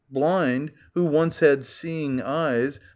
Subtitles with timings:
[0.09, 2.79] Blind, who once had seeing eyes.